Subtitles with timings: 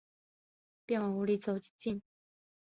[0.87, 2.01] 便往屋里走进